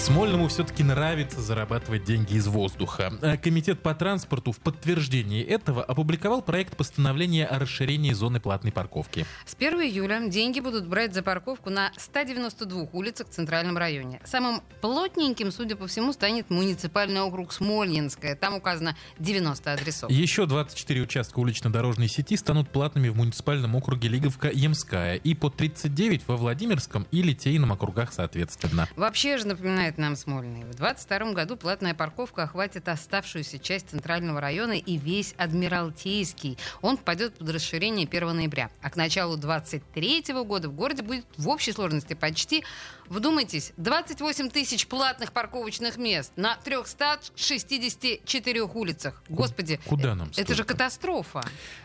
[0.00, 3.12] Смольному все-таки нравится зарабатывать деньги из воздуха.
[3.20, 9.26] Э, Комитет по транспорту в подтверждении этого опубликовал проект постановления о расширении зоны платной парковки.
[9.44, 14.22] С 1 июля деньги будут брать за парковку на 192 улицах в Центральном районе.
[14.24, 18.36] Самым плотненьким, судя по всему, станет муниципальный округ Смольнинская.
[18.36, 20.10] Там указано 90 адресов.
[20.10, 26.38] Еще 24 участка улично-дорожной сети станут платными в муниципальном округе Лиговка-Ямская и по 39 во
[26.38, 28.88] Владимирском и Литейном округах соответственно.
[28.96, 29.46] Вообще же
[29.90, 30.64] напоминает нам Смольный.
[30.64, 36.58] В 2022 году платная парковка охватит оставшуюся часть Центрального района и весь Адмиралтейский.
[36.82, 38.70] Он попадет под расширение 1 ноября.
[38.82, 42.64] А к началу 2023 года в городе будет в общей сложности почти,
[43.08, 49.22] вдумайтесь, 28 тысяч платных парковочных мест на 364 улицах.
[49.28, 51.42] Господи, Куда нам это же катастрофа.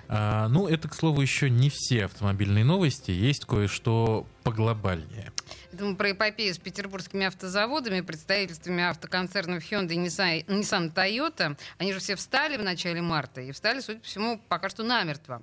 [0.07, 3.11] А, ну, это, к слову, еще не все автомобильные новости.
[3.11, 5.31] Есть кое-что поглобальнее.
[5.73, 11.57] Мы про эпопею с петербургскими автозаводами, представительствами автоконцернов Hyundai, Nissan, Nissan Toyota.
[11.79, 15.41] Они же все встали в начале марта и встали, судя по всему, пока что намертво.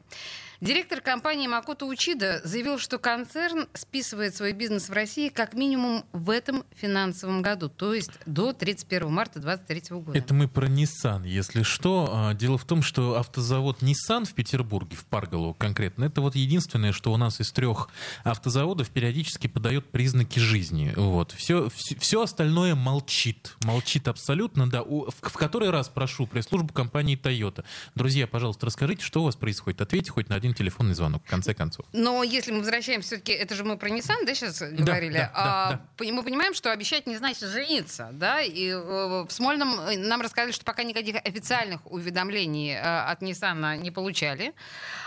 [0.63, 6.31] Директор компании Макото Учида заявил, что концерн списывает свой бизнес в России как минимум в
[6.31, 10.17] этом финансовом году, то есть до 31 марта 2023 года.
[10.17, 12.09] Это мы про Nissan, если что.
[12.13, 16.93] А, Дело в том, что автозавод Nissan в Петербурге, в Парголово конкретно, это вот единственное,
[16.93, 17.89] что у нас из трех
[18.23, 20.93] автозаводов периодически подает признаки жизни.
[20.95, 21.33] Вот.
[21.33, 23.57] Все, все, остальное молчит.
[23.65, 24.85] Молчит абсолютно, да.
[24.85, 27.65] В, в который раз прошу пресс-службу компании Toyota.
[27.97, 29.81] Друзья, пожалуйста, расскажите, что у вас происходит.
[29.81, 31.87] Ответьте хоть на один телефонный звонок, в конце концов.
[31.93, 35.15] Но если мы возвращаемся все-таки, это же мы про Nissan, да, сейчас говорили?
[35.19, 38.41] да, А, да, пони- Мы понимаем, что обещать не значит жениться, да?
[38.41, 43.79] И э, в Смольном э, нам рассказали, что пока никаких официальных уведомлений э, от Nissan
[43.79, 44.53] не получали.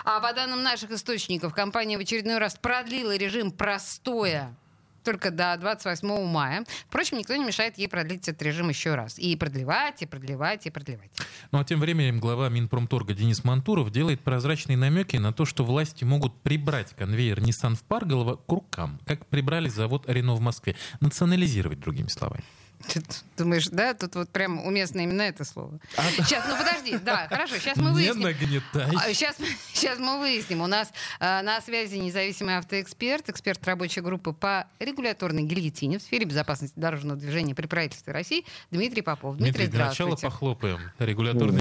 [0.03, 4.55] А по данным наших источников, компания в очередной раз продлила режим простоя
[5.05, 6.65] только до 28 мая.
[6.87, 9.17] Впрочем, никто не мешает ей продлить этот режим еще раз.
[9.17, 11.11] И продлевать, и продлевать, и продлевать.
[11.51, 16.03] Ну а тем временем глава Минпромторга Денис Мантуров делает прозрачные намеки на то, что власти
[16.03, 20.75] могут прибрать конвейер Nissan в Парголово к рукам, как прибрали завод Рено в Москве.
[20.99, 22.43] Национализировать, другими словами.
[22.87, 23.01] Ты
[23.37, 25.79] думаешь, да, тут вот прям уместно именно это слово.
[25.97, 28.21] А, Сейчас, ну подожди, да, хорошо, сейчас мы Не выясним.
[28.21, 29.13] нагнетай.
[29.13, 29.35] Сейчас,
[29.73, 30.61] сейчас мы выясним.
[30.61, 36.25] У нас э, на связи независимый автоэксперт, эксперт рабочей группы по регуляторной гильотине в сфере
[36.25, 39.37] безопасности дорожного движения при правительстве России Дмитрий Попов.
[39.37, 40.79] Дмитрий, Дмитрий, для начала похлопаем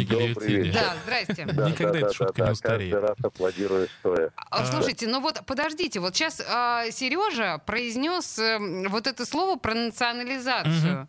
[0.05, 0.65] гильотины.
[0.65, 0.81] вечер.
[0.81, 1.47] Да, здрасте.
[1.47, 2.93] Да, Никогда да, эта шутка да, не устареет.
[2.93, 4.31] Каждый раз аплодирую стоя.
[4.37, 8.59] А, Слушайте, ну вот подождите, вот сейчас Сережа произнес э,
[8.89, 11.09] вот это слово про национализацию.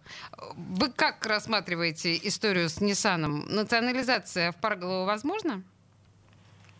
[0.56, 3.46] Вы как рассматриваете историю с Ниссаном?
[3.48, 5.64] Национализация в Парголово возможно?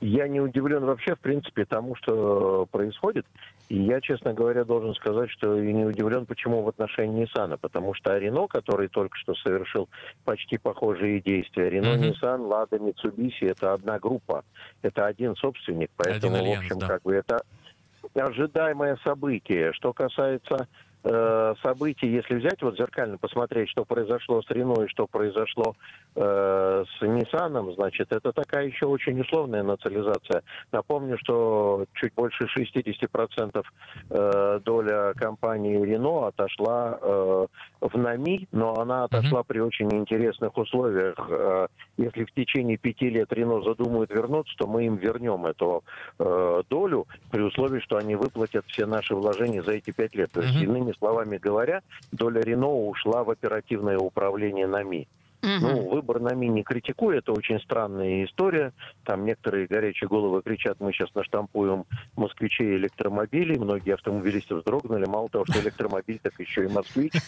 [0.02, 3.26] Я не удивлен вообще, в принципе, тому, что происходит.
[3.70, 7.58] И я, честно говоря, должен сказать, что и не удивлен, почему в отношении Nissan.
[7.58, 9.90] Потому что Рено, который только что совершил
[10.24, 11.96] почти похожие действия, Рено.
[11.96, 14.44] Nissan, Лада, Mitsubishi, это одна группа,
[14.84, 15.90] это один собственник.
[15.98, 16.88] Поэтому, альянс, в общем, да.
[16.88, 17.42] как бы это
[18.14, 19.74] ожидаемое событие.
[19.74, 20.68] Что касается
[21.06, 25.76] э, событий, если взять, вот зеркально посмотреть, что произошло с Рено и что произошло
[26.16, 30.44] э, с Ниссаном, значит, это такая еще очень условная национализация.
[30.72, 33.64] Напомню, что чуть больше 60%
[34.10, 37.48] э, доля компании Рено отошла э,
[37.82, 41.16] в НАМИ, но она отошла при очень интересных условиях.
[41.30, 41.68] Э,
[41.98, 45.84] если в течение пяти лет Рено задумают вернуться, то мы им вернем эту
[46.20, 50.32] э, долю при условии, что они выплатят все наши вложения за эти пять лет.
[50.32, 55.08] То есть, иными словами говоря, доля Рено ушла в оперативное управление НАМИ.
[55.46, 55.60] Мгм.
[55.62, 58.74] Ну, выбор НАМИ не критикую, это очень странная история.
[59.04, 61.86] Там некоторые горячие головы кричат, мы сейчас наштампуем
[62.16, 63.58] москвичей электромобилей.
[63.58, 65.06] Многие автомобилисты вздрогнули.
[65.06, 67.14] Мало того, что электромобиль, так еще и москвич.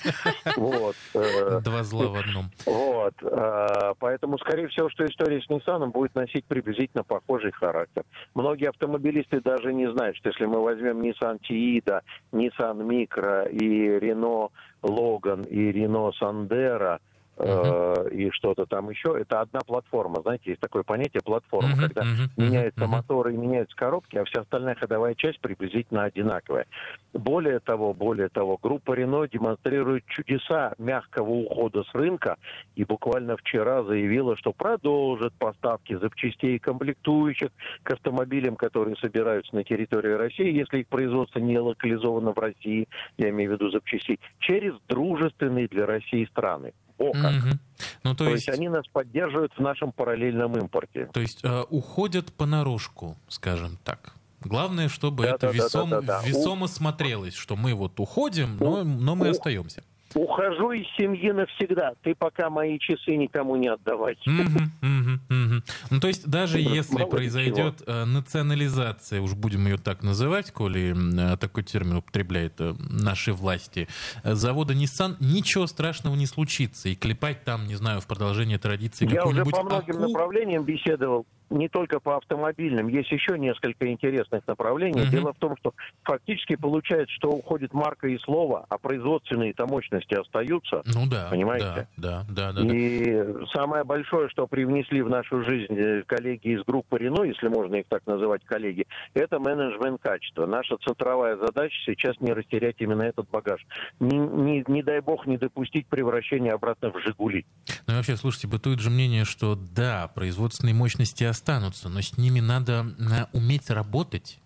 [0.57, 0.95] Вот.
[1.13, 2.45] э, Два зла в одном.
[2.65, 3.13] вот.
[3.21, 8.03] э, Поэтому, скорее всего, что история с Nissan будет носить приблизительно похожий характер.
[8.33, 14.51] Многие автомобилисты даже не знают, что если мы возьмем Nissan Tiida, Nissan Micra и Renault
[14.83, 16.99] Logan и Renault Sandero,
[17.37, 18.13] uh-huh.
[18.13, 19.17] и что-то там еще.
[19.19, 20.21] Это одна платформа.
[20.21, 22.87] Знаете, есть такое понятие платформа, uh-huh, когда uh-huh, меняются uh-huh.
[22.87, 26.65] моторы и меняются коробки, а вся остальная ходовая часть приблизительно одинаковая.
[27.13, 32.37] Более того, более того, группа Renault демонстрирует чудеса мягкого ухода с рынка
[32.75, 37.49] и буквально вчера заявила, что продолжит поставки запчастей и комплектующих
[37.83, 42.87] к автомобилям, которые собираются на территории России, если их производство не локализовано в России,
[43.17, 46.73] я имею в виду запчастей, через дружественные для России страны.
[46.97, 47.31] О как.
[47.31, 47.59] Угу.
[48.03, 48.47] Ну, то, то есть...
[48.47, 51.09] есть они нас поддерживают в нашем параллельном импорте.
[51.13, 54.13] То есть э, уходят понарошку, скажем так.
[54.41, 56.27] Главное, чтобы да, это да, весом, да, да, да.
[56.27, 56.67] весомо У...
[56.67, 59.31] смотрелось, что мы вот уходим, но, но мы У...
[59.31, 59.83] остаемся.
[60.17, 61.93] Ухожу из семьи навсегда.
[62.01, 64.17] Ты пока мои часы никому не отдавай.
[64.25, 71.37] Ну, то есть даже если произойдет э, национализация, уж будем ее так называть, коли э,
[71.37, 73.87] такой термин употребляют э, наши власти,
[74.23, 76.89] завода Nissan, ничего страшного не случится.
[76.89, 81.69] И клепать там, не знаю, в продолжение традиции Я уже по многим направлениям беседовал не
[81.69, 85.01] только по автомобильным, есть еще несколько интересных направлений.
[85.01, 85.09] Uh-huh.
[85.09, 85.73] Дело в том, что
[86.03, 90.81] фактически получается, что уходит марка и слово, а производственные-то мощности остаются.
[90.85, 91.27] Ну да.
[91.29, 91.87] Понимаете?
[91.97, 92.63] Да, да, да.
[92.63, 93.45] да и да.
[93.53, 97.85] самое большое, что привнесли в нашу жизнь э, коллеги из группы Рено, если можно их
[97.87, 100.45] так называть коллеги, это менеджмент качества.
[100.45, 103.65] Наша центровая задача сейчас не растерять именно этот багаж.
[103.99, 107.45] Не, не, не дай бог не допустить превращения обратно в «Жигули».
[107.87, 112.39] Ну и вообще, слушайте, бытует же мнение, что да, производственные мощности останутся, но с ними
[112.39, 114.39] надо э, уметь работать.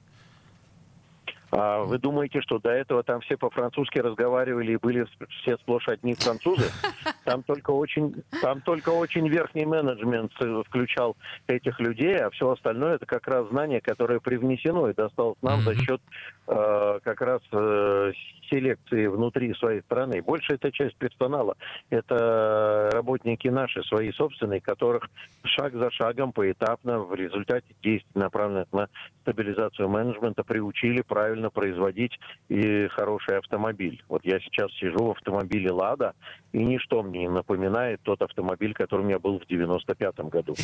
[1.51, 5.05] А вы думаете, что до этого там все по-французски разговаривали и были
[5.41, 6.71] все сплошь одни французы?
[7.25, 10.31] Там только очень, там только очень верхний менеджмент
[10.65, 11.15] включал
[11.47, 15.75] этих людей, а все остальное это как раз знание, которое привнесено и досталось нам за
[15.75, 16.01] счет
[16.47, 18.11] э, как раз э,
[18.51, 20.21] селекции внутри своей страны.
[20.21, 21.55] Большая эта часть персонала–
[21.89, 25.09] это работники наши, свои собственные, которых
[25.43, 28.89] шаг за шагом, поэтапно, в результате действий, направленных на
[29.21, 32.19] стабилизацию менеджмента, приучили правильно производить
[32.49, 34.03] и хороший автомобиль.
[34.09, 36.13] Вот я сейчас сижу в автомобиле «Лада»,
[36.51, 40.55] и ничто мне не напоминает тот автомобиль, который у меня был в 95-м году.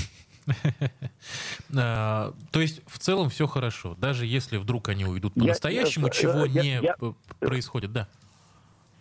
[1.75, 6.81] А, то есть в целом все хорошо, даже если вдруг они уйдут по-настоящему, чего не
[7.39, 8.07] происходит, да?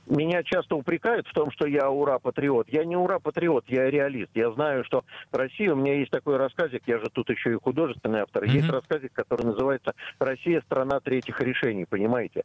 [0.06, 2.68] Меня часто упрекают в том, что я ура-патриот.
[2.68, 4.30] Я не ура-патриот, я реалист.
[4.34, 8.20] Я знаю, что Россия, у меня есть такой рассказик, я же тут еще и художественный
[8.20, 8.50] автор, mm-hmm.
[8.50, 12.44] есть рассказик, который называется «Россия– страна третьих решений», понимаете?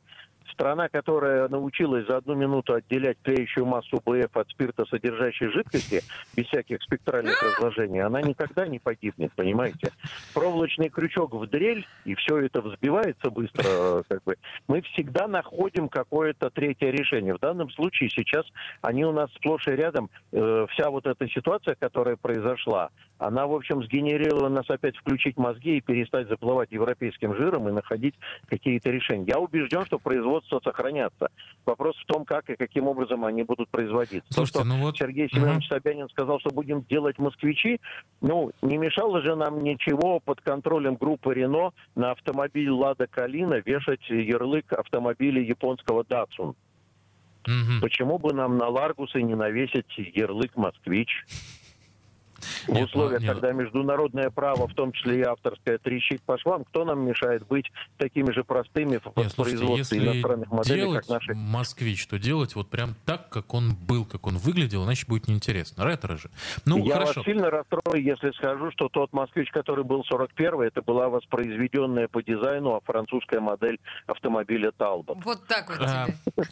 [0.53, 6.01] Страна, которая научилась за одну минуту отделять тлеющую массу БФ от спирта содержащей жидкости,
[6.35, 9.91] без всяких спектральных разложений, она никогда не погибнет, понимаете?
[10.33, 14.35] Проволочный крючок в дрель, и все это взбивается быстро, как бы.
[14.67, 17.33] Мы всегда находим какое-то третье решение.
[17.35, 18.45] В данном случае сейчас
[18.81, 20.09] они у нас сплошь и рядом.
[20.31, 25.77] Э, вся вот эта ситуация, которая произошла, она, в общем, сгенерировала нас опять включить мозги
[25.77, 28.15] и перестать заплывать европейским жиром и находить
[28.47, 29.25] какие-то решения.
[29.27, 31.29] Я убежден, что производство сохранятся.
[31.65, 34.33] Вопрос в том, как и каким образом они будут производиться.
[34.33, 34.97] Слушайте, То, что ну вот...
[34.97, 35.75] Сергей Семенович угу.
[35.75, 37.79] Собянин сказал, что будем делать москвичи,
[38.21, 44.07] ну, не мешало же нам ничего под контролем группы Рено на автомобиль Лада Калина вешать
[44.09, 46.55] ярлык автомобиля японского Датсун.
[47.47, 47.81] Угу.
[47.81, 51.25] Почему бы нам на Ларгусы не навесить ярлык «Москвич»?
[52.67, 53.33] В нет, условиях, нет.
[53.33, 57.71] когда международное право, в том числе и авторское, трещит по швам, кто нам мешает быть
[57.97, 61.33] такими же простыми в нет, производстве иностранных моделей, как наши?
[61.33, 65.85] москвич, то делать вот прям так, как он был, как он выглядел, иначе будет неинтересно.
[65.85, 66.29] Ретро же.
[66.65, 67.13] Ну, Я хорошо.
[67.17, 72.21] вас сильно расстрою, если скажу, что тот москвич, который был 41-й, это была воспроизведенная по
[72.21, 75.17] дизайну а французская модель автомобиля Талбот.
[75.23, 76.07] Вот так вот а,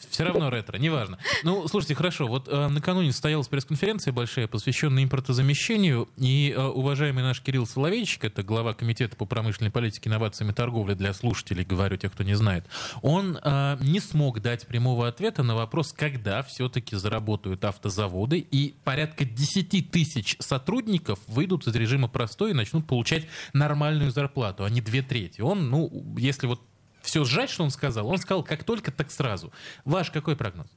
[0.10, 1.18] Все равно ретро, неважно.
[1.44, 7.42] Ну, слушайте, хорошо, вот а, накануне состоялась пресс-конференция большая, посвященная импортозамещению и э, уважаемый наш
[7.42, 12.12] Кирилл Соловейчик, это глава Комитета по промышленной политике, инновациям и торговле для слушателей, говорю, тех,
[12.12, 12.66] кто не знает,
[13.02, 19.26] он э, не смог дать прямого ответа на вопрос, когда все-таки заработают автозаводы, и порядка
[19.26, 25.02] 10 тысяч сотрудников выйдут из режима простой и начнут получать нормальную зарплату, а не две
[25.02, 25.42] трети.
[25.42, 26.62] Он, ну, если вот
[27.02, 29.52] все сжать, что он сказал, он сказал, как только, так сразу.
[29.86, 30.68] Ваш какой прогноз?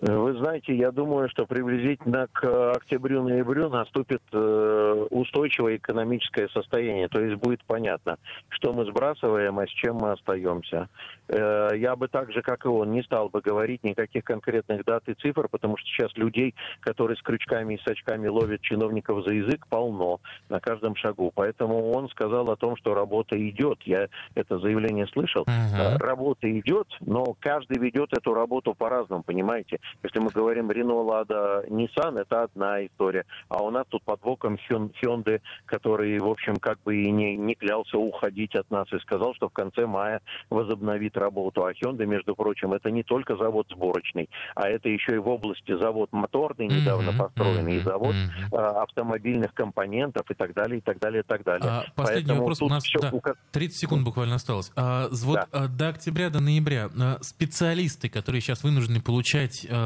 [0.00, 7.08] Вы знаете, я думаю, что приблизительно к октябрю-ноябрю наступит э, устойчивое экономическое состояние.
[7.08, 8.16] То есть будет понятно,
[8.48, 10.88] что мы сбрасываем, а с чем мы остаемся.
[11.26, 15.02] Э, я бы так же, как и он, не стал бы говорить никаких конкретных дат
[15.08, 19.34] и цифр, потому что сейчас людей, которые с крючками и с очками ловят чиновников за
[19.34, 21.32] язык, полно на каждом шагу.
[21.34, 23.82] Поэтому он сказал о том, что работа идет.
[23.82, 25.42] Я это заявление слышал.
[25.42, 25.98] Uh-huh.
[25.98, 29.80] Работа идет, но каждый ведет эту работу по-разному, понимаете?
[30.02, 33.24] Если мы говорим Renault, Lada, Nissan, это одна история.
[33.48, 37.54] А у нас тут под боком Hyundai, который, в общем, как бы и не, не
[37.54, 41.64] клялся уходить от нас и сказал, что в конце мая возобновит работу.
[41.64, 45.76] А Hyundai, между прочим, это не только завод сборочный, а это еще и в области
[45.76, 47.18] завод моторный, недавно mm-hmm.
[47.18, 48.56] построенный, и завод mm-hmm.
[48.56, 51.68] а, автомобильных компонентов и так далее, и так далее, и так далее.
[51.68, 52.62] А, последний Поэтому вопрос.
[52.62, 52.98] У нас все...
[53.00, 53.12] да,
[53.52, 54.70] 30 секунд буквально осталось.
[54.76, 55.46] А, вот да.
[55.52, 59.77] а, до октября, до ноября а, специалисты, которые сейчас вынуждены получать а,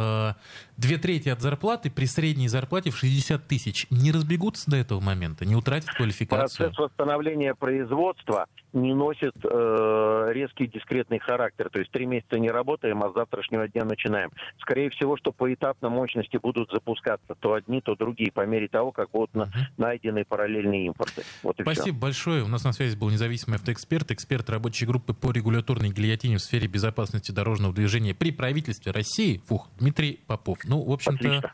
[0.76, 5.44] две трети от зарплаты при средней зарплате в 60 тысяч, не разбегутся до этого момента,
[5.44, 6.68] не утратят квалификацию?
[6.68, 11.68] Процесс восстановления производства не носит э, резкий дискретный характер.
[11.70, 14.30] То есть три месяца не работаем, а с завтрашнего дня начинаем.
[14.60, 19.10] Скорее всего, что поэтапно мощности будут запускаться то одни, то другие, по мере того, как
[19.10, 19.48] будут uh-huh.
[19.76, 21.22] найдены параллельные импорты.
[21.42, 21.92] Вот Спасибо все.
[21.92, 22.44] большое.
[22.44, 26.66] У нас на связи был независимый автоэксперт, эксперт рабочей группы по регуляторной гильотине в сфере
[26.66, 29.42] безопасности дорожного движения при правительстве России.
[29.46, 30.58] Фух, Дмитрий Попов.
[30.64, 31.52] Ну, в общем-то...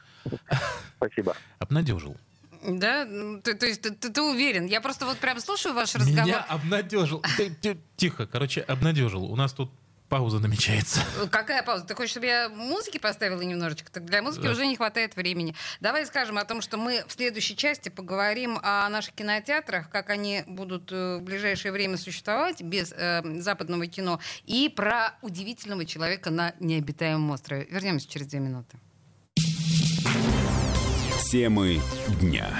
[0.97, 1.35] Спасибо.
[1.59, 2.17] Обнадежил.
[2.63, 3.07] Да?
[3.43, 4.67] Ты, то есть ты, ты уверен?
[4.67, 6.25] Я просто вот прям слушаю ваш разговор.
[6.25, 7.23] Меня обнадежил.
[7.97, 9.25] Тихо, короче, обнадежил.
[9.25, 9.71] У нас тут
[10.09, 11.01] пауза намечается.
[11.31, 11.85] Какая пауза?
[11.85, 13.91] Ты хочешь, чтобы я музыки поставила немножечко?
[13.91, 14.51] Так для музыки да.
[14.53, 15.55] уже не хватает времени.
[15.81, 20.45] Давай скажем о том, что мы в следующей части поговорим о наших кинотеатрах, как они
[20.47, 26.55] будут э, в ближайшее время существовать без э, западного кино, и про удивительного человека на
[26.59, 27.67] необитаемом острове.
[27.71, 28.79] Вернемся через две минуты.
[31.31, 31.79] Темы
[32.23, 32.59] дня.